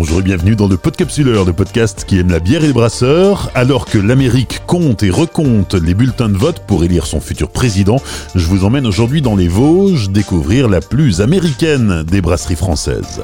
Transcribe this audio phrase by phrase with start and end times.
[0.00, 3.50] bonjour et bienvenue dans le Podcapsuleur, le podcast qui aime la bière et les brasseurs.
[3.54, 8.00] Alors que l'Amérique compte et recompte les bulletins de vote pour élire son futur président,
[8.34, 13.20] je vous emmène aujourd'hui dans les Vosges découvrir la plus américaine des brasseries françaises.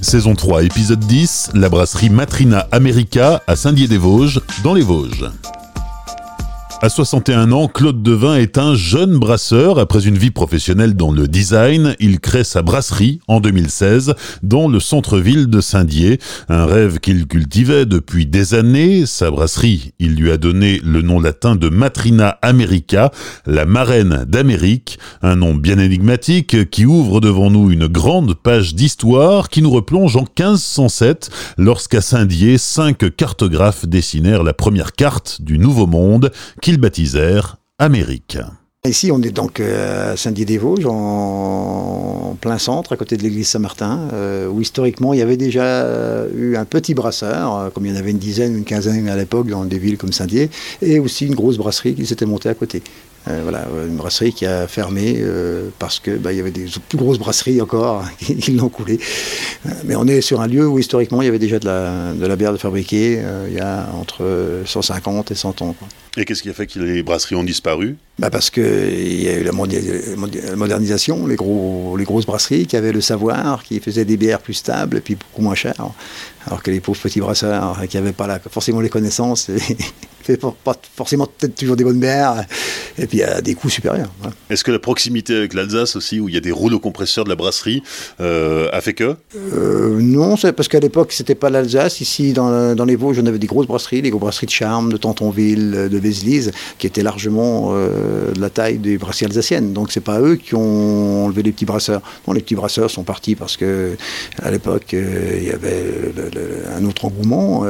[0.00, 5.24] Saison 3, épisode 10, la brasserie Matrina America à Saint-Dié-des-Vosges, dans les Vosges.
[6.84, 9.78] À 61 ans, Claude Devin est un jeune brasseur.
[9.78, 14.80] Après une vie professionnelle dans le design, il crée sa brasserie en 2016 dans le
[14.80, 16.18] centre-ville de Saint-Dié.
[16.50, 19.06] Un rêve qu'il cultivait depuis des années.
[19.06, 23.10] Sa brasserie, il lui a donné le nom latin de Matrina America,
[23.46, 24.98] la marraine d'Amérique.
[25.22, 30.16] Un nom bien énigmatique qui ouvre devant nous une grande page d'histoire qui nous replonge
[30.16, 36.30] en 1507 lorsqu'à Saint-Dié, cinq cartographes dessinèrent la première carte du Nouveau Monde
[36.60, 38.38] qui baptisèrent Amérique.
[38.86, 44.10] Ici, on est donc euh, à Saint-Dié-des-Vosges, en plein centre, à côté de l'église Saint-Martin,
[44.12, 47.96] euh, où historiquement il y avait déjà euh, eu un petit brasseur, comme il y
[47.96, 50.50] en avait une dizaine, une quinzaine à l'époque dans des villes comme Saint-Dié,
[50.82, 52.82] et aussi une grosse brasserie qui s'était montée à côté.
[53.26, 55.22] Voilà, une brasserie qui a fermé
[55.78, 58.98] parce que bah, il y avait des plus grosses brasseries encore qui, l'ont coulé.
[59.84, 62.26] Mais on est sur un lieu où historiquement il y avait déjà de la, de
[62.26, 65.74] la bière de fabriquer il y a entre 150 et 100 ans.
[66.16, 67.96] Et qu'est-ce qui a fait que les brasseries ont disparu?
[68.20, 72.92] Bah Parce qu'il y a eu la modernisation, les, gros, les grosses brasseries qui avaient
[72.92, 75.90] le savoir, qui faisaient des bières plus stables et puis beaucoup moins chères.
[76.46, 81.26] Alors que les pauvres petits brasseurs qui n'avaient pas forcément les connaissances, et pas forcément
[81.26, 82.44] peut-être toujours des bonnes bières,
[82.98, 84.10] et puis à des coûts supérieurs.
[84.50, 87.28] Est-ce que la proximité avec l'Alsace aussi, où il y a des rouleaux compresseurs de
[87.28, 87.82] la brasserie,
[88.20, 89.16] euh, a fait que?
[89.36, 92.00] Euh, Non, parce qu'à l'époque, c'était pas l'Alsace.
[92.00, 94.92] Ici, dans, dans, les Vosges, on avait des grosses brasseries, des grosses brasseries de Charme,
[94.92, 99.72] de Tantonville, de Vézelise, qui étaient largement euh, de la taille des brasseries alsaciennes.
[99.72, 102.02] Donc c'est pas eux qui ont enlevé les petits brasseurs.
[102.26, 103.96] Non, les petits brasseurs sont partis parce que
[104.42, 105.84] à l'époque, il y avait
[106.76, 107.64] un autre engouement.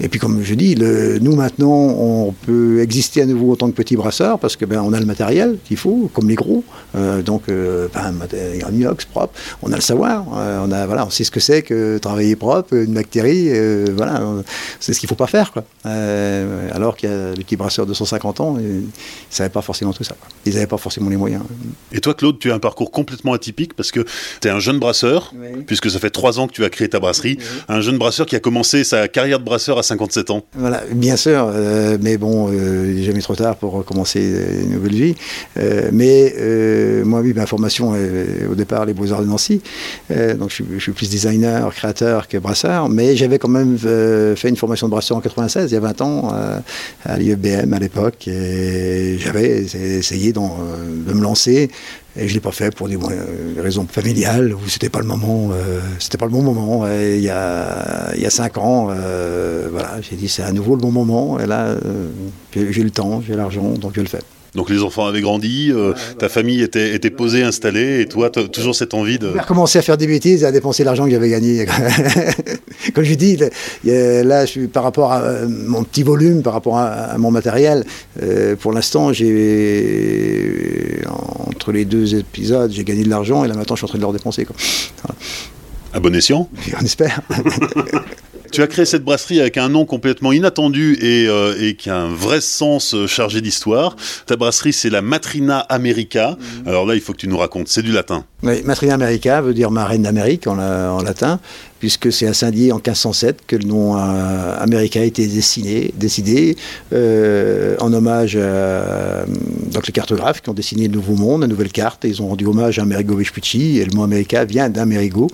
[0.00, 3.70] et puis comme je dis, le, nous maintenant, on peut exister à nouveau en tant
[3.70, 6.64] que petit brasseur parce que ben, on a le matériel qu'il faut, comme les gros.
[6.94, 8.14] Euh, donc, euh, ben,
[8.66, 9.34] un inox propre.
[9.62, 10.26] On a le savoir.
[10.36, 13.48] Euh, on a, voilà, on sait ce que c'est que travailler propre, une bactérie.
[13.48, 14.22] Euh, voilà,
[14.80, 15.52] c'est ce qu'il faut pas faire.
[15.52, 15.64] Quoi.
[15.84, 18.82] alors qu'il y a les petits brasseurs de 150 ans, ils ne
[19.30, 20.14] savaient pas forcément tout ça.
[20.18, 20.28] Quoi.
[20.46, 21.42] Ils n'avaient pas forcément les moyens.
[21.92, 24.04] Et toi, Claude, tu as un parcours complètement atypique parce que
[24.40, 25.32] tu es un jeune brasseur,
[25.66, 27.38] puisque ça fait trois ans que tu as créé ta brasserie.
[27.68, 30.44] Un jeune brasseur qui a commencé sa carrière de brasseur à 57 ans.
[30.54, 31.50] Voilà, bien sûr.
[32.00, 34.20] mais bon, il n'est jamais trop tard pour recommencer
[34.62, 35.14] une nouvelle vie.
[35.58, 39.60] Euh, mais euh, moi, oui, ma formation est au départ les Beaux-Arts de Nancy.
[40.10, 42.88] Euh, donc, je suis, plus designer, créateur que brasseur.
[42.88, 46.00] Mais j'avais quand même fait une formation de brasseur en 96, il y a 20
[46.00, 46.34] ans,
[47.04, 48.28] à l'IEBM à l'époque.
[48.28, 51.70] Et j'avais essayé de me lancer.
[52.16, 52.98] Et je l'ai pas fait pour des,
[53.58, 55.50] raisons familiales où c'était pas le moment,
[55.98, 56.86] c'était pas le bon moment.
[56.88, 58.86] il y a il y a cinq ans,
[59.70, 61.38] voilà, j'ai dit c'est à nouveau le bon moment.
[61.38, 61.76] Et là,
[62.52, 64.20] j'ai le temps, j'ai l'argent, donc je le fais.
[64.54, 68.74] Donc les enfants avaient grandi, euh, ta famille était, était posée, installée, et toi, toujours
[68.74, 69.30] cette envie de...
[69.32, 71.66] J'ai recommencé à faire des bêtises et à dépenser l'argent que j'avais gagné.
[72.94, 73.36] Comme je dis,
[73.84, 77.84] là, je suis, par rapport à euh, mon petit volume, par rapport à, mon matériel,
[78.22, 80.39] euh, pour l'instant, j'ai
[81.60, 83.98] entre les deux épisodes, j'ai gagné de l'argent, et là maintenant, je suis en train
[83.98, 84.46] de le redépenser.
[84.46, 84.56] Quoi.
[85.92, 86.48] À bon escient
[86.80, 87.20] On espère.
[88.52, 92.12] Tu as créé cette brasserie avec un nom complètement inattendu et, euh, qui a un
[92.12, 93.94] vrai sens euh, chargé d'histoire.
[94.26, 96.36] Ta brasserie, c'est la Matrina America.
[96.36, 96.66] Mhm.
[96.66, 97.68] Alors là, il faut que tu nous racontes.
[97.68, 98.24] C'est du latin.
[98.42, 100.54] Oui, Matrina America veut dire marraine d'Amérique en,
[101.02, 101.40] latin
[101.80, 106.56] puisque c'est à Saint-Dié en 1507 que le nom euh, America a été dessiné, décidé
[106.92, 109.24] euh, en hommage à
[109.72, 112.28] donc les cartographes qui ont dessiné le Nouveau Monde, la nouvelle carte, et ils ont
[112.28, 115.28] rendu hommage à Amerigo Vespucci, et le mot America vient d'Amerigo,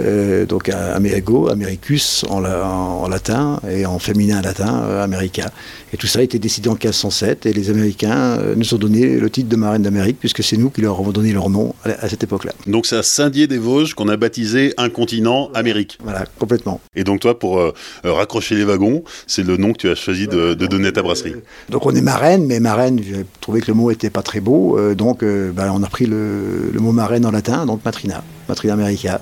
[0.00, 4.68] euh, donc Amerigo, Americus en, en, latin, et en féminin latin,
[5.00, 5.50] America.
[5.92, 9.30] Et tout ça a été décidé en 1507, et les Américains nous ont donné le
[9.30, 12.22] titre de marraine d'Amérique, puisque c'est nous qui leur avons donné leur nom à, cette
[12.22, 12.47] époque-là.
[12.66, 15.98] Donc c'est à Saint-Dié-des-Vosges qu'on a baptisé un continent Amérique.
[16.02, 16.80] Voilà, complètement.
[16.94, 17.72] Et donc toi, pour euh,
[18.04, 21.02] euh, raccrocher les wagons, c'est le nom que tu as choisi de, donner à ta
[21.02, 21.34] brasserie.
[21.68, 24.78] donc on est marraine, mais marraine, j'ai trouvé que le mot était pas très beau,
[24.78, 29.20] euh, donc ben, on a pris le, mot marraine en latin, donc matrina, matrina america.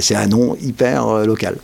[0.00, 1.56] c'est un nom hyper local.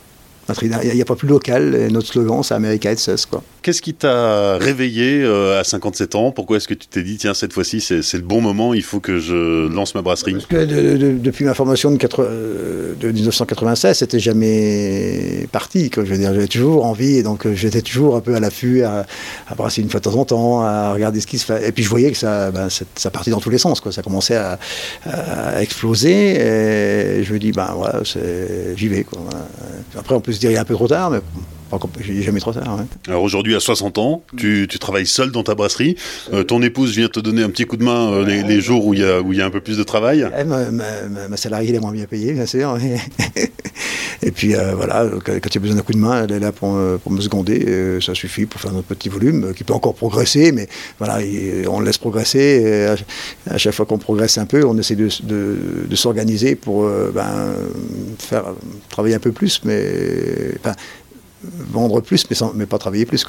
[0.61, 3.43] Il n'y a, pas plus local, notre slogan c'est America Sus, quoi.
[3.61, 6.31] Qu'est-ce qui t'a réveillé à 57 ans?
[6.31, 8.99] Pourquoi est-ce que tu t'es dit, tiens, cette fois-ci, c'est le bon moment, il faut
[8.99, 10.33] que je lance ma brasserie?
[10.33, 12.27] Parce que depuis ma formation de, 4,
[12.99, 15.89] de 1996, c'était jamais parti.
[15.95, 19.05] je veux dire, j'avais toujours envie, et donc j'étais toujours un peu à l'affût, à,
[19.55, 21.65] brasser une fois de temps en temps, à regarder ce qui se fait.
[21.65, 23.93] Et puis je voyais que ça, ben, ça partait dans tous les sens, quoi.
[23.93, 24.59] Ça commençait à,
[25.61, 28.01] exploser, et je me dis, ben voilà,
[28.75, 29.21] j'y vais, quoi.
[29.97, 31.19] Après, on peut se un peu trop tard, mais
[31.99, 32.79] j'ai jamais trop tard.
[33.07, 35.95] Alors aujourd'hui, à 60 ans, tu, travailles seul dans ta brasserie.
[36.33, 38.93] Euh, ton épouse vient te donner un petit coup de main euh, les, jours où
[38.93, 40.27] il y, a, où il y a un peu plus de travail.
[40.45, 40.71] ma,
[41.29, 42.77] ma, salariée, elle est moins bien payée, bien sûr.
[44.25, 46.39] Et puis euh, voilà, quand, il y a besoin d'un coup de main, elle est
[46.39, 47.99] là pour, me seconder.
[48.01, 50.67] ça suffit pour faire notre petit volume, qui peut encore progresser, mais
[50.97, 51.19] voilà,
[51.67, 52.95] on le laisse progresser.
[53.49, 55.09] à, chaque fois qu'on progresse un peu, on essaie de,
[55.95, 57.53] s'organiser pour ben,
[58.17, 58.45] faire
[58.89, 60.53] travailler un peu plus, mais
[61.71, 63.25] vendre plus, mais, sans, mais pas travailler plus.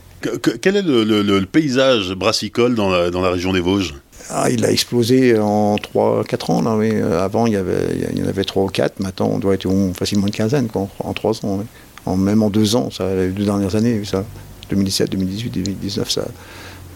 [0.60, 3.94] quel est le, paysage brassicole dans la, dans la région des Vosges?
[4.30, 6.62] Ah, il a explosé en 3-4 ans.
[6.62, 9.00] Là, euh, Avant, il y, avait, il y en avait 3 ou 4.
[9.00, 11.64] Maintenant, on doit être facilement une quinzaine quoi, en, 3 ans.
[12.06, 14.24] En, même en 2 ans, ça, les deux dernières années, ça.
[14.70, 16.24] 2017, 2018, 2019, ça,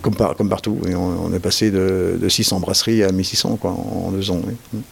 [0.02, 0.78] comme, comme, partout.
[0.88, 4.40] Et on, est passé de, 600 brasseries à 1600 quoi, en, deux ans.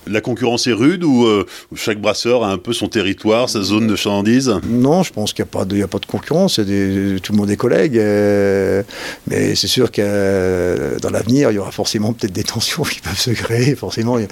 [0.07, 3.87] La concurrence est rude euh, ou chaque brasseur a un peu son territoire, sa zone
[3.87, 4.55] de chalandise?
[4.69, 6.61] Non, je pense qu'il n'y a, pas de, a pas de concurrence.
[6.61, 7.99] Des, tout le monde est collègue.
[7.99, 8.83] Euh,
[9.27, 13.01] mais c'est sûr que euh, dans l'avenir, il y aura forcément peut-être des tensions qui
[13.01, 13.75] peuvent se créer.
[13.75, 14.27] Forcément, il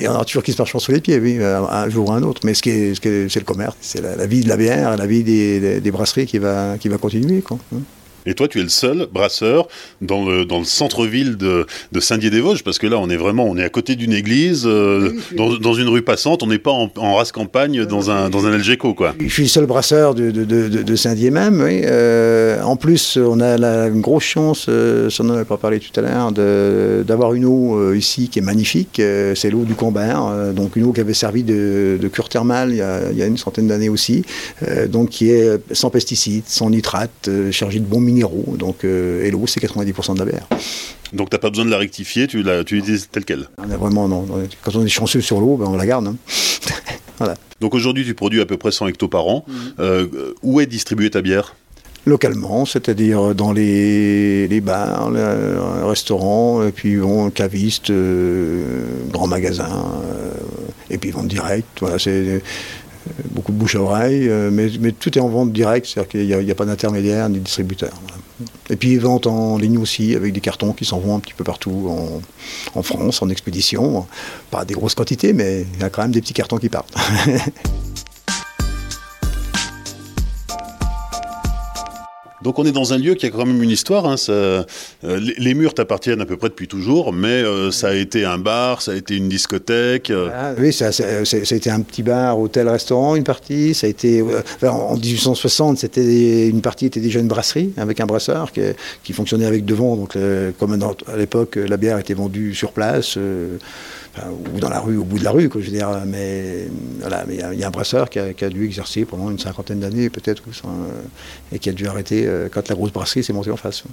[0.00, 2.22] y, en a toujours qui se marchent sur les pieds, oui, un jour ou un
[2.22, 2.42] autre.
[2.44, 5.90] Mais ce c'est le commerce, c'est la, vie de la bière, la vie des, des,
[5.90, 7.40] brasseries qui va, qui va continuer.
[7.40, 7.58] Quoi.
[8.26, 9.68] Et toi, tu es le seul brasseur
[10.00, 13.56] dans le, dans le centre-ville de, de Saint-Dié-des-Vosges, parce que là, on est vraiment on
[13.56, 16.90] est à côté d'une église, euh, dans, dans, une rue passante, on n'est pas en,
[16.96, 19.14] en, race campagne dans un, dans un Algeco, quoi.
[19.18, 21.80] Je suis le seul brasseur de, de, de Saint-Dié même, oui.
[21.84, 25.98] Euh, en plus, on a la, une grosse chance, euh, ça n'en pas parlé tout
[25.98, 26.32] à l'heure,
[27.04, 29.00] d'avoir une eau euh, ici qui est magnifique,
[29.34, 32.76] c'est l'eau du Combert, donc une eau qui avait servi de, de cure thermale il
[32.76, 34.24] y a, il y a une centaine d'années aussi,
[34.88, 38.56] donc qui est sans pesticides, sans nitrates, chargée de bons minéraux.
[38.58, 40.46] Donc, euh, et l'eau, c'est 90% de la bière.
[41.12, 44.08] Donc tu n'as pas besoin de la rectifier, tu l'utilises telle qu'elle on a Vraiment,
[44.08, 44.26] non.
[44.62, 46.06] Quand on est chanceux sur l'eau, ben, on la garde.
[46.06, 46.16] Hein.
[47.18, 47.34] voilà.
[47.60, 49.44] Donc aujourd'hui, tu produis à peu près 100 hectos par an.
[49.46, 49.54] Mhm.
[49.80, 51.54] Euh, où est distribuée ta bière?
[52.04, 58.82] Localement, c'est-à-dire dans les, les, bars, les restaurants, et puis bon, cavistes, euh,
[59.12, 59.84] grands magasins,
[60.90, 61.78] et puis vente directe.
[61.80, 62.42] Voilà, c'est
[63.30, 66.44] beaucoup de bouche à oreille, euh, mais, mais, tout est en vente directe, c'est-à-dire qu'il
[66.44, 67.92] n'y a, pas d'intermédiaire ni de distributeur.
[68.70, 71.44] Et puis vente en ligne aussi, avec des cartons qui s'en vont un petit peu
[71.44, 72.22] partout en,
[72.78, 74.06] en France, en expédition.
[74.50, 76.94] Pas des grosses quantités, mais il y a quand même des petits cartons qui partent.
[82.42, 84.06] Donc on est dans un lieu qui a quand même une histoire.
[84.06, 84.64] Hein, euh,
[85.02, 88.82] les, murs t'appartiennent à peu près depuis toujours, mais euh, ça a été un bar,
[88.82, 90.10] ça a été une discothèque.
[90.10, 90.28] Euh.
[90.34, 93.74] Ah, oui, ça, a été un petit bar, hôtel, restaurant, une partie.
[93.74, 94.24] Ça a été
[94.62, 99.64] en 1860, c'était une partie était déjà une brasserie avec un brasseur qui, fonctionnait avec
[99.64, 99.96] devant.
[99.96, 100.16] Donc
[100.58, 103.18] comme à l'époque, la bière était vendue sur place
[104.20, 105.88] ou dans la rue, au bout de la rue, quoi, je veux dire.
[106.06, 106.68] Mais
[107.00, 110.10] voilà, mais il y, a un brasseur qui a, dû exercer pendant une cinquantaine d'années,
[110.10, 110.42] peut-être,
[111.52, 113.84] et qui a dû arrêter euh, quand la grosse brasserie s'est montée en face.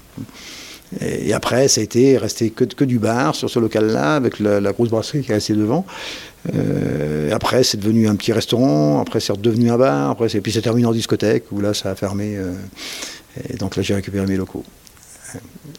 [1.00, 4.90] Et, après, ça a été resté que, du bar sur ce local-là, avec la, grosse
[4.90, 5.86] brasserie qui est restée devant.
[6.54, 10.52] Euh, après, c'est devenu un petit restaurant, après, c'est redevenu un bar, après, et puis
[10.52, 12.36] c'est terminé en discothèque, où là, ça a fermé.
[12.36, 12.54] Euh,
[13.50, 14.64] et donc là, j'ai récupéré mes locaux.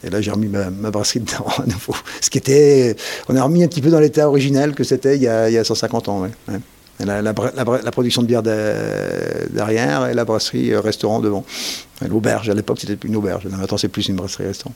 [0.03, 1.95] Et là, j'ai remis ma, brasserie dedans à nouveau.
[2.21, 2.95] Ce qui était.
[3.29, 6.09] On a remis un petit peu dans l'état original que c'était il, y a 150
[6.09, 6.27] ans.
[6.99, 7.33] La,
[7.91, 11.45] production de bière derrière et la brasserie euh, restaurant devant.
[12.07, 13.45] L'auberge, à l'époque, c'était plus une auberge.
[13.45, 14.73] Maintenant, c'est plus une brasserie restaurant.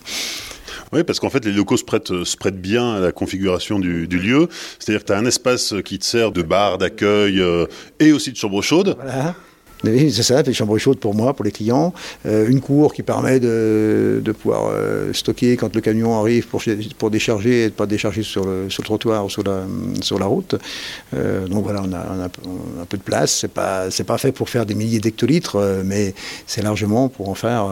[0.93, 4.05] Oui, parce qu'en fait, les locaux se prêtent, se prêtent bien à la configuration du,
[4.07, 4.47] lieu.
[4.79, 7.65] C'est-à-dire que tu as un espace qui te sert de bar, d'accueil euh,
[7.99, 8.95] et aussi de chambre chaude.
[9.01, 9.35] Voilà
[10.11, 11.93] c'est ça, des chambres chaudes pour moi, pour les clients.
[12.25, 16.61] Euh, une cour qui permet de, pouvoir euh, stocker quand le camion arrive pour,
[16.97, 19.63] pour décharger et de ne pas décharger sur le, sur le, trottoir ou sur la,
[20.01, 20.55] sur la route.
[21.13, 23.39] Euh, donc voilà, on a, un peu de place.
[23.39, 26.13] C'est pas, pas fait pour faire des milliers d'hectolitres, mais
[26.47, 27.67] c'est largement pour en faire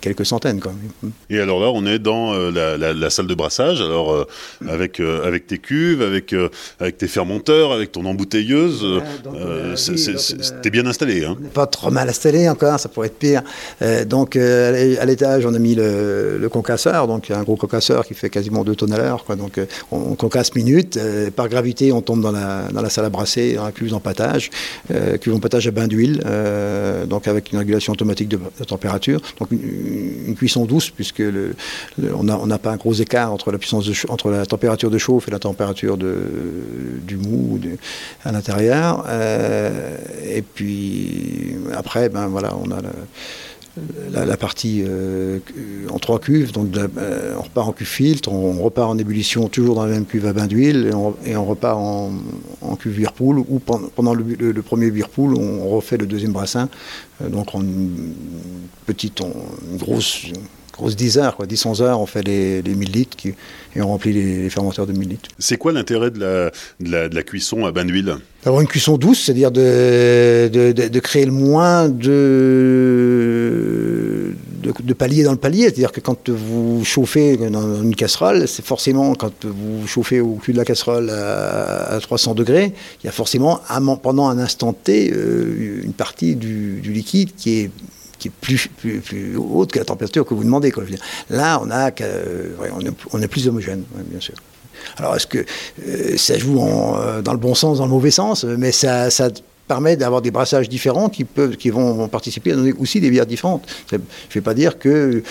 [0.00, 0.60] quelques centaines.
[0.60, 1.12] Quand même.
[1.30, 4.26] Et alors là, on est dans la, salle de brassage, alors
[4.68, 6.34] avec, avec tes cuves, avec,
[6.80, 8.84] avec tes fermenteurs, avec ton embouteilleuse.
[9.76, 11.24] c'est bien installé.
[11.24, 11.36] Hein.
[11.54, 13.42] Pas trop mal installé encore, ça pourrait être pire.
[13.82, 18.14] Euh, donc euh, à l'étage, on a mis le, concasseur, donc un gros concasseur qui
[18.14, 19.24] fait quasiment 2 tonnes à l'heure.
[19.36, 19.60] Donc
[19.90, 20.98] on, concasse minute.
[21.36, 24.50] par gravité, on tombe dans la, dans la salle à brasser, dans la cuve d'empattage,
[25.20, 26.22] cuve d'empattage à bain d'huile,
[27.06, 29.20] donc avec une régulation automatique de, température.
[29.38, 31.22] Donc une, cuisson douce, puisque
[32.02, 35.28] on n'a pas un gros écart entre la, puissance de, entre la température de chauffe
[35.28, 36.16] et la température de,
[37.06, 37.58] du mou
[38.24, 39.04] à l'intérieur.
[39.08, 39.96] Euh,
[40.54, 42.80] puis après, ben voilà, on a
[44.10, 45.38] la, partie euh,
[45.90, 46.52] en trois cuves.
[46.52, 50.06] Donc euh, on repart en cuve filtre, on, repart en ébullition toujours dans la même
[50.06, 50.90] cuve à bain d'huile
[51.24, 56.32] et, on, repart en, cuve whirlpool ou pendant, le, premier whirlpool on refait le deuxième
[56.32, 56.68] brassin.
[57.20, 58.14] donc en une
[58.86, 60.26] petite, une grosse
[60.78, 61.44] grosse 10 heures, quoi.
[61.46, 63.16] 10-11 heures, on fait les, 1000 litres
[63.76, 65.28] et on remplit les, fermenteurs de 1000 litres.
[65.38, 66.50] C'est quoi l'intérêt de la,
[67.08, 68.16] de, la, cuisson à bain d'huile?
[68.44, 72.14] D'avoir une cuisson douce, c'est-à-dire de, de, créer le moins de,
[74.62, 75.64] de, palier dans le palier.
[75.64, 80.52] C'est-à-dire que quand vous chauffez dans une casserole, c'est forcément, quand vous chauffez au cul
[80.52, 83.60] de la casserole à, 300 degrés, il y a forcément,
[84.00, 87.70] pendant un instant T, euh, une partie du, du liquide qui est
[88.18, 90.70] qui est plus, plus, haute que la température que vous demandez.
[90.70, 90.84] Quoi.
[91.30, 92.50] Là, on, a, euh,
[93.12, 94.34] on, est, plus homogène, bien sûr.
[94.96, 95.44] Alors, est-ce que
[95.86, 99.30] euh, ça joue euh, dans le bon sens, dans le mauvais sens Mais ça, ça
[99.66, 103.26] permet d'avoir des brassages différents qui, peuvent, qui vont participer à donner aussi des bières
[103.26, 103.66] différentes.
[103.90, 105.22] Je ne vais pas dire que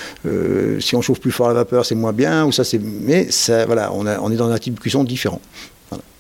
[0.80, 3.92] si on chauffe plus fort la vapeur, c'est moins bien, ou ça, mais ça, voilà,
[3.94, 5.42] on, a, on est dans un type de cuisson différent.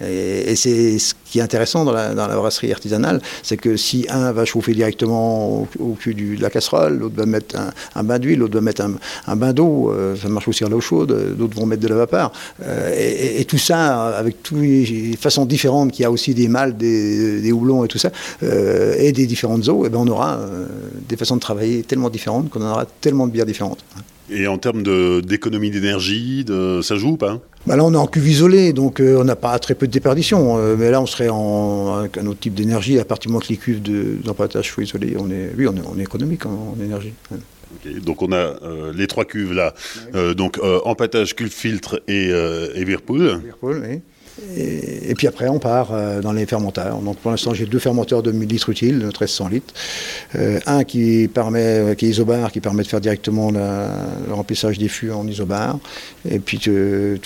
[0.01, 4.45] Et, c'est ce qui est intéressant dans la, brasserie artisanale, c'est que si un va
[4.45, 7.55] chauffer directement au, cul de la casserole, l'autre va mettre
[7.95, 8.87] un, bain d'huile, l'autre va mettre
[9.27, 11.95] un, bain d'eau, euh, ça marche aussi à l'eau chaude, d'autres vont mettre de la
[11.95, 12.31] vapeur.
[12.63, 16.77] Euh, et, tout ça, avec toutes les façons différentes, qu'il y a aussi des mâles,
[16.77, 18.11] des, houblons et tout ça,
[18.43, 20.39] euh, et des différentes eaux, et ben on aura
[21.07, 23.79] des façons de travailler tellement différentes qu'on aura tellement de bières différentes.
[24.29, 24.83] Et en termes
[25.21, 26.45] d'économie d'énergie,
[26.81, 27.39] ça joue ou pas?
[27.67, 29.91] Bah là, on est en cuve isolée, donc euh, on n'a pas très peu de
[29.91, 30.57] déperdition.
[30.57, 32.97] Euh, mais là, on serait en, avec un autre type d'énergie.
[32.97, 33.81] À partir du moment que les cuves
[34.23, 37.11] d'empattage soient isolées, on est, oui, on est, on est économique en, énergie.
[38.05, 39.73] donc on a euh, les trois cuves là,
[40.33, 43.41] donc empattage, cuve filtre et, et Whirlpool.
[43.43, 43.99] Whirlpool oui.
[44.55, 46.99] Et, puis après, on part euh, dans les fermenteurs.
[46.99, 49.73] Donc pour l'instant, j'ai deux fermenteurs de 1000 litres utiles, 1300 litres.
[50.35, 54.77] Euh, un qui permet, euh, qui est isobar, qui permet de faire directement le remplissage
[54.77, 55.79] des fûts en isobar.
[56.29, 56.69] Et puis tout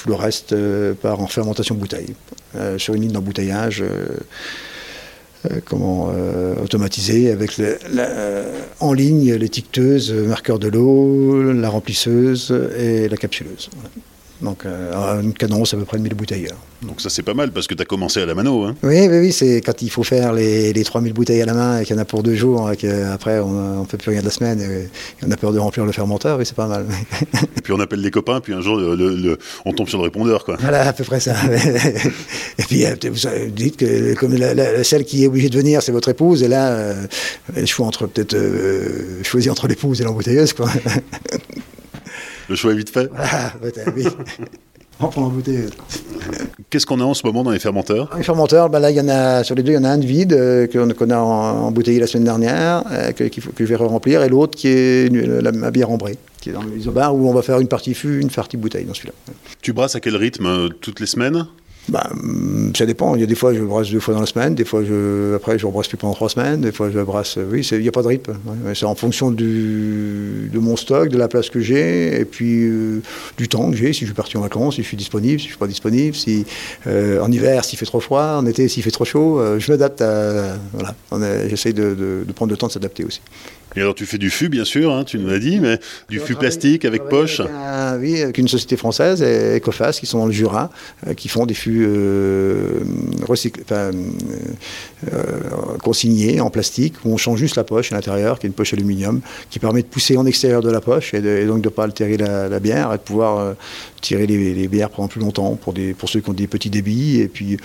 [0.10, 0.56] le reste
[1.02, 2.14] part en fermentation bouteille,
[2.78, 3.84] sur une ligne d'embouteillage.
[5.66, 6.14] comment
[6.62, 7.60] automatiser avec
[8.80, 13.70] en ligne l'étiqueteuse, marqueur de l'eau, la remplisseuse et la capsuleuse.
[14.42, 16.48] Donc euh, une cadence à peu près de 1000 bouteilles.
[16.82, 18.64] Donc ça c'est pas mal parce que tu as commencé à la mano.
[18.64, 18.76] Hein.
[18.82, 21.80] Oui, oui, oui c'est quand il faut faire les, les 3000 bouteilles à la main
[21.80, 24.22] et qu'il y en a pour deux jours et qu'après on ne peut plus rien
[24.22, 24.90] de la semaine et,
[25.26, 26.86] on a peur de remplir le fermenteur, oui c'est pas mal.
[27.58, 28.80] et puis on appelle des copains, puis un jour
[29.66, 30.44] on tombe sur le répondeur.
[30.44, 30.58] Quoi.
[30.60, 31.36] Voilà, à peu près ça.
[32.58, 35.92] et puis euh, vous dites que comme la, celle qui est obligée de venir c'est
[35.92, 36.96] votre épouse et là euh,
[37.56, 38.36] je choisis entre peut-être
[39.24, 40.54] choisir entre l'épouse et l'embouteilleuse.
[40.54, 40.70] quoi.
[42.50, 43.10] Le choix est vite fait.
[43.18, 43.54] Ah,
[43.96, 44.06] oui.
[45.04, 45.66] On prend la bouteille.
[46.70, 48.10] Qu'est-ce qu'on a en ce moment dans les fermenteurs?
[48.16, 49.98] Les fermenteurs, bah là, y en a, sur les deux, il y en a un
[49.98, 54.22] de vide euh, qu'on a embouteillé la semaine dernière, euh, que, que, je vais remplir,
[54.22, 57.42] et l'autre qui est la, ma bière ambrée, qui est dans l'isobar, où on va
[57.42, 59.14] faire une partie fût, une partie bouteille dans celui-là.
[59.62, 61.48] Tu brasses à quel rythme euh, Toutes les semaines?
[61.90, 63.16] Bah, mm, ça dépend.
[63.16, 64.56] Il y a des fois, je brasse deux fois dans la semaine.
[64.56, 66.62] Des fois, je, après, je ne brasse plus pendant trois semaines.
[66.62, 67.38] Des fois, je brasse.
[67.38, 68.34] Oui, il n'y a pas de rythme.
[68.74, 73.02] c'est en fonction de mon stock, de la place que j'ai, et puis euh,
[73.38, 73.94] du temps que j'ai.
[73.94, 75.68] Si je suis parti en vacances, si je suis disponible, si je ne suis pas
[75.68, 76.46] disponible, si
[76.88, 79.72] euh, en hiver, s'il fait trop froid, en été, s'il fait trop chaud, euh, je
[79.72, 80.58] m'adapte à.
[80.74, 80.96] Voilà.
[81.48, 83.22] J'essaye de prendre le temps de s'adapter aussi.
[83.76, 86.20] Et alors tu fais du fût, bien sûr, hein, tu nous l'as dit, mais du
[86.20, 87.42] fût plastique avec poche
[88.00, 90.70] Oui, avec une société française, Ecofast, qui sont dans le Jura,
[91.08, 92.82] euh, qui font des fûts euh,
[93.72, 93.92] euh,
[95.82, 98.74] consignés en plastique, où on change juste la poche à l'intérieur, qui est une poche
[98.74, 101.86] aluminium, qui permet de pousser en extérieur de la poche et, donc de ne pas
[101.86, 103.56] altérer la, bière et de pouvoir
[104.02, 107.22] tirer les, bières pendant plus longtemps pour, des, pour ceux qui ont des petits débits.
[107.22, 107.58] Et puis,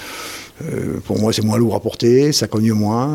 [1.05, 3.11] pour moi, c'est moins lourd à porter, ça cogne moins.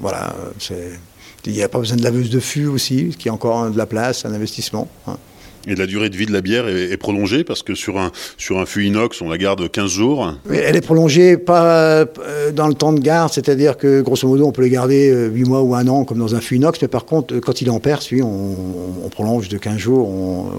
[0.00, 0.98] voilà, c'est.
[1.46, 3.78] Il n'y a pas besoin de laveuse de fût aussi, ce qui est encore de
[3.78, 4.88] la place, un investissement.
[5.06, 5.16] Hein.
[5.68, 8.58] Et la durée de vie de la bière est, prolongée parce que sur un, sur
[8.58, 10.34] un fût inox, on la garde 15 jours.
[10.48, 14.52] elle est prolongée pas euh, dans le temps de garde, c'est-à-dire que grosso modo, on
[14.52, 17.04] peut les garder 8 mois ou un an comme dans un fût inox, mais par
[17.04, 20.08] contre, quand il est en perce, oui, on, prolonge de 15 jours.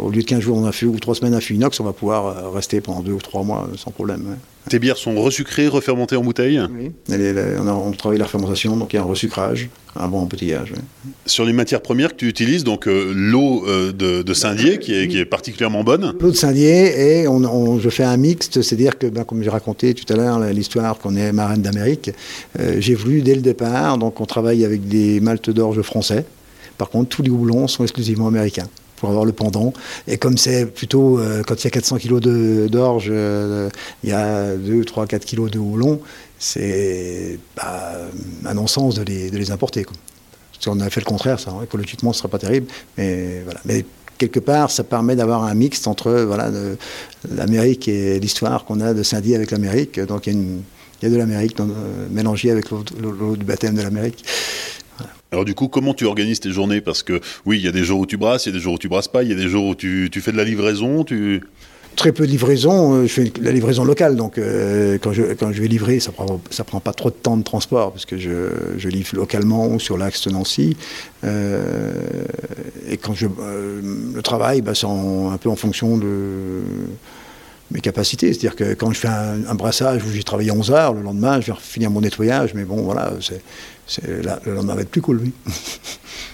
[0.03, 1.84] au lieu de 15 jours dans un fût ou 3 semaines un fût inox, on
[1.84, 4.36] va pouvoir rester pendant 2 ou 3 mois sans problème.
[4.70, 6.60] Tes bières sont resucrées, refermentées en bouteille?
[6.72, 10.73] Oui, on, travaille la fermentation, donc il y a un resucrage, un bon embouteillage.
[11.25, 15.25] Sur les matières premières que tu utilises, donc euh, l'eau euh, de, Saint-Dié, qui est,
[15.25, 19.43] particulièrement bonne L'eau de Saint-Dié, et on, je fais un mixte, c'est-à-dire que, ben, comme
[19.43, 22.11] j'ai raconté tout à l'heure, l'histoire qu'on est marraine d'Amérique,
[22.59, 26.25] euh, j'ai voulu dès le départ, donc on travaille avec des maltes d'orge français.
[26.77, 29.73] Par contre, tous les houblons sont exclusivement américains pour avoir le pendant.
[30.07, 33.69] Et comme c'est plutôt, euh, quand il y a 400 kg d'orge, euh,
[34.03, 36.01] il y a 2, 3, 4 kg de houblon,
[36.39, 39.86] c'est un non-sens de les, de les importer.
[40.60, 42.67] Si on avait fait le contraire, ça, écologiquement, ce ne serait pas terrible.
[42.98, 43.60] Mais voilà.
[43.65, 43.86] Mais
[44.17, 46.50] quelque part, ça permet d'avoir un mix entre voilà,
[47.29, 50.00] l'Amérique et l'histoire qu'on a de Saint-Dié avec l'Amérique.
[50.00, 51.58] Donc il y a, a de l'Amérique
[52.10, 54.25] mélangée avec l'eau du baptême de l'Amérique.
[55.32, 56.82] Alors du coup, comment tu organises tes journées?
[56.82, 58.62] Parce que oui, il y a des jours où tu brasses, il y a des
[58.62, 60.46] jours où tu brasses pas, il y a des jours où tu, fais de la
[60.46, 61.44] livraison, tu...
[61.97, 65.51] Très peu de livraison, euh, je fais la livraison locale, donc euh, quand, je, quand
[65.51, 68.19] je vais livrer, ça prend, ça prend pas trop de temps de transport, parce que
[68.19, 70.77] je, je livre localement ou sur l'axe Nancy.
[71.23, 71.91] Euh,
[72.87, 76.61] et quand je le travail, bah, c'est un peu en fonction de
[77.71, 78.31] mes capacités.
[78.31, 81.51] C'est-à-dire que quand je fais un, brassage où j'ai travaillé 11 heures, le lendemain, je
[81.51, 83.41] vais finir mon nettoyage, mais bon, voilà, c'est,
[84.06, 85.32] le lendemain va être plus cool, oui.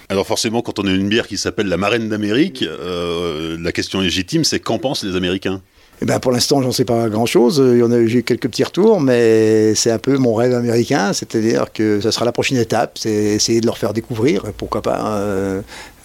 [0.09, 4.01] Alors forcément, quand on a une bière qui s'appelle la Marraine d'Amérique, euh, la question
[4.01, 5.61] légitime, c'est qu'en pensent les Américains?
[6.01, 7.63] Eh ben pour l'instant, j'en sais pas grand-chose.
[8.07, 11.13] J'ai eu quelques petits retours, mais c'est un peu mon rêve américain.
[11.13, 14.43] C'est-à-dire que ça sera la prochaine étape, c'est essayer de leur faire découvrir.
[14.57, 15.61] Pourquoi pas euh,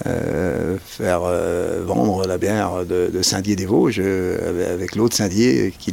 [0.06, 5.92] euh, faire euh, vendre la bière de, Saint-Dié-des-Vosges avec l'eau de Saint-Dié qui,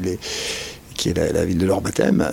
[0.95, 2.27] qui est la, ville de leur baptême.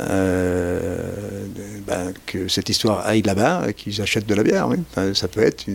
[2.26, 4.69] Que cette histoire aille là-bas, qu'ils achètent de la bière.
[5.14, 5.66] Ça peut être.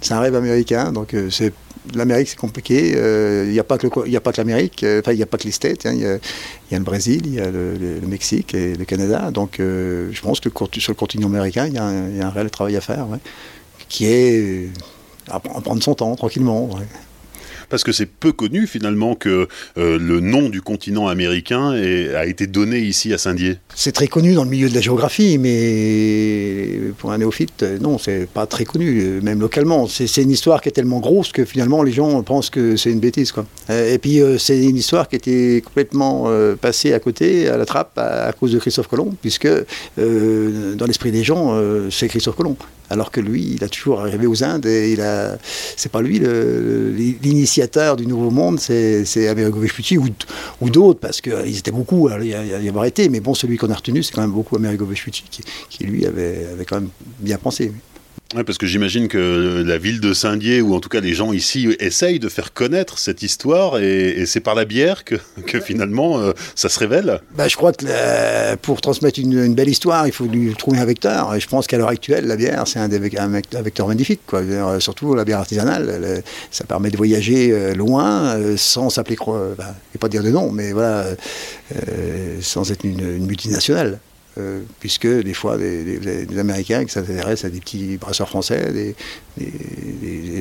[0.00, 1.52] C'est un rêve américain, donc c'est
[1.94, 2.92] l'Amérique, c'est compliqué.
[2.94, 3.86] Euh, il n'y a pas que
[4.36, 5.86] l'Amérique, euh, enfin, il n'y a pas que les States.
[5.86, 5.92] Hein.
[5.94, 9.30] Il y, a le Brésil, il y a le, Mexique et le Canada.
[9.30, 12.76] Donc, euh, je pense que sur le continent américain, il y, a un, réel travail
[12.76, 13.06] à faire,
[13.88, 14.68] qui est
[15.28, 16.70] à, prendre son temps, tranquillement
[17.70, 19.48] parce que c'est peu connu finalement que
[19.78, 23.58] euh, le nom du continent américain a été donné ici à Saint-Dié.
[23.74, 28.28] C'est très connu dans le milieu de la géographie, mais pour un néophyte, non, c'est
[28.28, 29.86] pas très connu, même localement.
[29.86, 33.00] C'est une histoire qui est tellement grosse que finalement les gens pensent que c'est une
[33.00, 33.32] bêtise.
[33.32, 33.46] Quoi.
[33.70, 36.28] Euh, et puis euh, c'est une histoire qui était complètement
[36.60, 39.48] passée à côté, à la trappe, à, cause de Christophe Colomb, puisque
[39.96, 41.58] dans l'esprit des gens,
[41.90, 42.56] c'est Christophe Colomb
[42.90, 45.38] alors que lui, il a toujours arrivé aux Indes et il a,
[45.76, 50.06] c'est pas lui l'initiateur du Nouveau Monde, c'est Amerigo Vespucci ou,
[50.60, 53.74] ou d'autres, parce qu'ils étaient beaucoup à y, avoir été, mais bon, celui qu'on a
[53.74, 55.24] retenu, c'est quand même beaucoup Amerigo Vespucci
[55.70, 57.72] qui, lui avait, quand même bien pensé.
[58.46, 61.74] Parce que j'imagine que la ville de Saint-Dié, ou en tout cas les gens ici,
[61.80, 66.68] essayent de faire connaître cette histoire, et, c'est par la bière que, finalement euh, ça
[66.68, 67.20] se révèle.
[67.36, 70.84] Bah, je crois que euh, pour transmettre une, belle histoire, il faut lui trouver un
[70.84, 71.34] vecteur.
[71.34, 74.20] Et je pense qu'à l'heure actuelle, la bière, c'est un, un, vecteur magnifique.
[74.26, 74.40] Quoi.
[74.40, 79.16] Euh, surtout la bière artisanale, ça permet de voyager loin sans s'appeler,
[79.58, 81.04] bah, et pas dire de nom, mais voilà,
[82.40, 83.98] sans être une multinationale.
[84.40, 88.94] Euh, puisque des fois, des, Américains qui s'intéressent à des petits brasseurs français, des,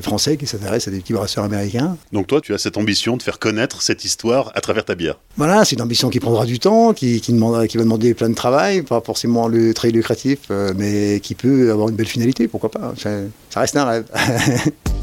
[0.01, 1.97] Français qui s'intéressent à des petits brasseurs américains.
[2.13, 5.15] Donc toi, tu as cette ambition de faire connaître cette histoire à travers ta bière
[5.35, 8.29] Voilà, c'est une ambition qui prendra du temps, qui, qui, demandera, qui va demander plein
[8.29, 12.47] de travail, pas forcément le très lucratif, euh, mais qui peut avoir une belle finalité,
[12.47, 12.93] pourquoi pas.
[12.97, 14.05] ça reste un rêve.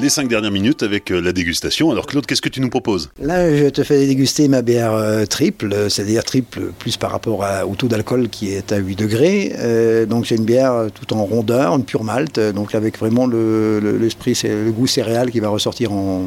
[0.00, 1.90] les cinq dernières minutes avec euh, la dégustation.
[1.90, 3.10] Alors Claude, qu'est-ce que tu nous proposes?
[3.20, 7.74] Là, je te fais déguster ma bière euh, triple, c'est-à-dire triple plus par rapport au
[7.74, 9.52] taux d'alcool qui est à 8 degrés.
[9.58, 14.08] Euh, donc c'est une bière tout en rondeur, une pure malt, donc avec vraiment le,
[14.70, 16.26] goût céréal qui va ressortir en,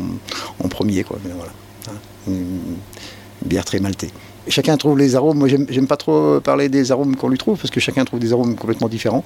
[0.69, 1.03] premier.
[1.03, 1.19] Quoi.
[1.23, 1.51] Voilà.
[1.89, 2.77] Hein, une,
[3.45, 4.09] bière très maltée
[4.47, 5.37] chacun trouve les arômes.
[5.37, 8.33] Moi, j'aime pas trop parler des arômes qu'on lui trouve parce que chacun trouve des
[8.33, 9.23] arômes complètement différents.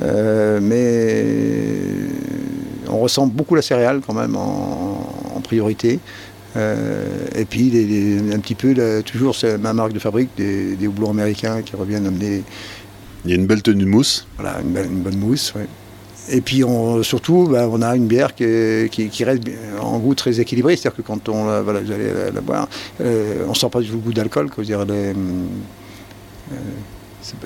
[0.00, 1.24] mais
[2.88, 5.98] on ressent beaucoup la céréale quand même en, priorité.
[6.56, 7.72] Euh, et puis
[8.32, 12.06] un petit peu, toujours c'est ma marque de fabrique, des, des, houblons américains qui reviennent
[12.06, 12.42] amener.
[13.24, 14.26] Il y a une belle tenue de mousse.
[14.36, 15.62] Voilà, une, bonne mousse, oui.
[16.28, 16.62] Et puis
[17.02, 19.42] surtout, bah, on a une bière qui, reste
[19.80, 22.68] en goût très équilibré, c'est-à-dire que quand on voilà, vous allez la, boire,
[23.00, 25.14] euh, on ne sent pas du tout le goût d'alcool, euh,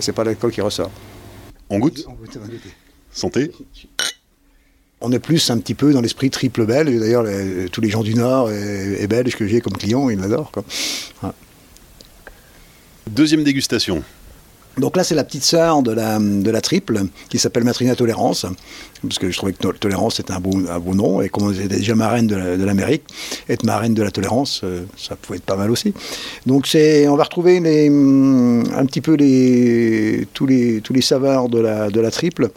[0.00, 0.90] c'est pas l'alcool qui ressort.
[1.70, 2.38] On goûte, on goûte
[3.10, 3.50] Santé
[5.00, 6.98] On est plus un petit peu dans l'esprit triple belge.
[6.98, 7.24] D'ailleurs,
[7.72, 10.52] tous les gens du Nord et, belges que j'ai comme clients, ils l'adorent.
[13.10, 14.02] Deuxième dégustation.
[14.78, 18.44] Donc là, c'est la petite sœur de la, la triple qui s'appelle Matrina Tolérance,
[19.02, 21.94] parce que je trouvais que Tolérance était un beau, nom, et comme on était déjà
[21.94, 23.04] marraine de l'Amérique,
[23.48, 25.94] être marraine de la tolérance, euh, ça pouvait être pas mal aussi.
[26.44, 29.16] Donc on va retrouver un petit peu
[30.34, 32.50] tous, les, tous les saveurs de la, de la triple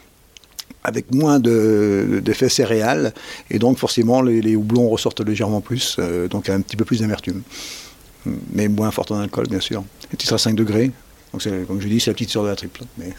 [0.83, 3.13] avec moins d'effets de, céréales,
[3.49, 7.41] et donc forcément les, houblons ressortent légèrement plus, euh, donc un petit peu plus d'amertume.
[8.53, 9.83] Mais moins fort en alcool, bien sûr.
[10.13, 10.91] Et titre à 5 degrés,
[11.33, 12.83] donc, comme je dis, c'est la petite sœur de la triple.
[12.97, 13.13] Mais...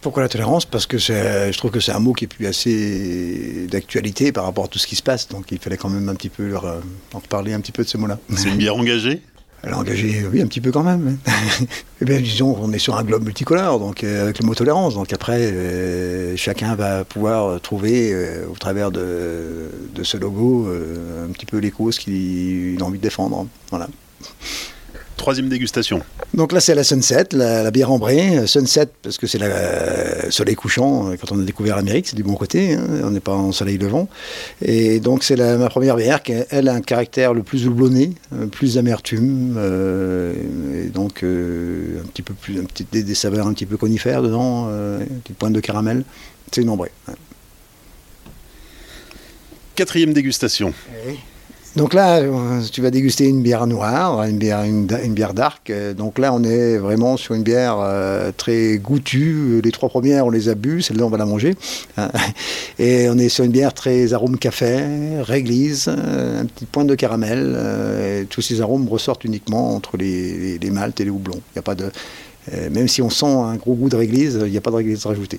[0.00, 0.64] Pourquoi la tolérance?
[0.64, 4.64] Parce que je trouve que c'est un mot qui est plus assez d'actualité par rapport
[4.64, 5.28] à tout ce qui se passe.
[5.28, 6.80] Donc il fallait quand même un petit peu leur, euh,
[7.12, 8.18] en parler un petit peu de ce mot-là.
[8.34, 9.20] C'est une bière engagée?
[9.62, 11.18] Elle est engagée, oui, un petit peu quand même.
[12.00, 14.94] eh bien, disons, on est sur un globe multicolore, donc euh, avec le mot tolérance.
[14.94, 18.16] Donc après, euh, chacun va pouvoir trouver,
[18.50, 23.02] au travers de, de ce logo, un petit peu les causes qu'il a envie de
[23.02, 23.46] défendre.
[23.68, 23.88] Voilà
[25.30, 26.02] troisième dégustation.
[26.34, 28.48] Donc là, c'est la Sunset, la, bière ambrée.
[28.48, 31.12] Sunset, parce que c'est le euh, soleil couchant.
[31.20, 32.74] Quand on a découvert l'Amérique, c'est du bon côté.
[32.74, 32.84] Hein.
[33.04, 34.08] on n'est pas en soleil levant.
[34.60, 38.46] Et donc, c'est ma première bière qui, elle, a un caractère le plus houblonné, euh,
[38.48, 39.54] plus d'amertume.
[39.56, 40.34] Euh,
[40.84, 44.68] et donc, un petit peu plus, un petit, des, saveurs un petit peu conifères dedans,
[44.68, 46.02] une petite pointe de caramel.
[46.50, 46.90] C'est une ambrée.
[49.76, 50.74] Quatrième dégustation.
[51.06, 51.29] Eh
[51.76, 55.70] donc là, euh, tu vas déguster une bière noire, une bière, une, bière dark.
[55.70, 59.60] Euh, donc là, on est vraiment sur une bière euh, très goûtue.
[59.62, 61.54] Les trois premières, on les a bu, celle-là, on va la manger.
[62.80, 64.80] Et on est sur une bière très arôme café,
[65.20, 67.56] réglise, un petit point de caramel.
[68.30, 71.40] tous ces arômes ressortent uniquement entre les, maltes et les houblons.
[71.54, 71.90] Il a pas de,
[72.70, 75.04] même si on sent un gros goût de réglise, il n'y a pas de réglise
[75.06, 75.38] rajoutée.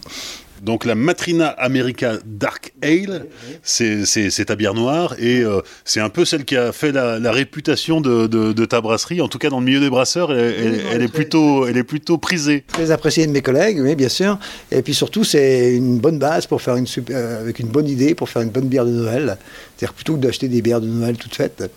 [0.61, 3.25] Donc la Matrina America Dark Ale,
[3.63, 7.99] c'est ta bière noire et euh, c'est un peu celle qui a fait la, réputation
[7.99, 9.21] de, ta brasserie.
[9.21, 12.63] En tout cas, dans le milieu des brasseurs, elle, est, plutôt, elle est plutôt prisée.
[12.67, 14.37] Très appréciée de mes collègues, oui, bien sûr.
[14.71, 18.13] Et puis surtout, c'est une bonne base pour faire une euh, avec une bonne idée
[18.13, 19.37] pour faire une bonne bière de Noël.
[19.75, 21.71] C'est-à-dire plutôt que d'acheter des bières de Noël toutes faites,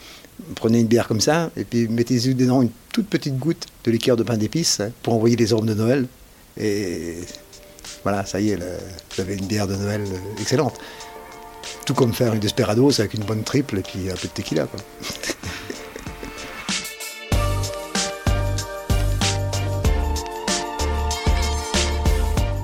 [0.56, 4.16] prenez une bière comme ça et puis mettez-y dedans une toute petite goutte de liqueur
[4.16, 6.06] de pain d'épices hein, pour envoyer les arômes de Noël.
[6.60, 7.16] Et
[8.04, 10.78] voilà, ça y est, vous avez une bière de Noël euh, excellente.
[11.86, 14.68] Tout comme faire une Desperados avec une bonne triple et puis un peu de tequila.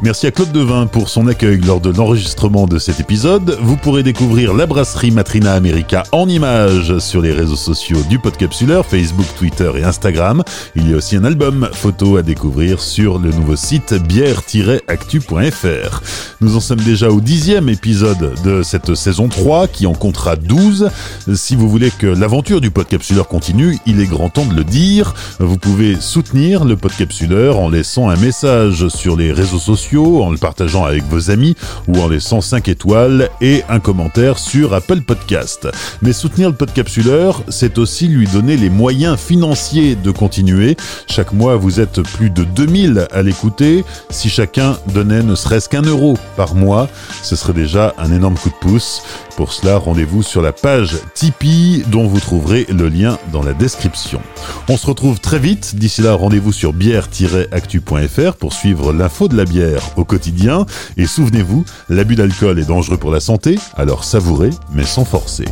[0.02, 3.58] Merci à Claude Devin pour son accueil lors de l'enregistrement de cet épisode.
[3.60, 8.86] Vous pourrez découvrir la brasserie Matrina America en images sur les réseaux sociaux du Podcapsuleur,
[8.86, 10.42] Facebook, Twitter et Instagram.
[10.74, 16.02] Il y a aussi un album photo à découvrir sur le nouveau site bière-actu.fr.
[16.40, 20.88] Nous en sommes déjà au dixième épisode de cette saison 3 qui en comptera 12.
[21.34, 25.12] Si vous voulez que l'aventure du Podcapsuleur continue, il est grand temps de le dire.
[25.40, 29.58] Vous pouvez soutenir le Podcapsuleur en laissant un message sur les réseaux
[29.98, 31.57] en le partageant avec vos amis
[31.88, 35.68] ou en laissant 5 étoiles et un commentaire sur Apple Podcast.
[36.03, 40.76] Mais soutenir le podcapsuleur, c'est aussi lui donner les moyens financiers de continuer.
[41.09, 43.85] Chaque mois, vous êtes plus de 2000 à l'écouter.
[44.11, 46.88] Si chacun donnait ne serait-ce qu'un euro par mois,
[47.22, 49.03] ce serait déjà un énorme coup de pouce.
[49.40, 54.20] Pour cela, rendez-vous sur la page Tipeee dont vous trouverez le lien dans la description.
[54.68, 55.76] On se retrouve très vite.
[55.76, 60.66] D'ici là, rendez-vous sur bière-actu.fr pour suivre l'info de la bière au quotidien.
[60.98, 65.46] Et souvenez-vous, l'abus d'alcool est dangereux pour la santé, alors savourez mais sans forcer.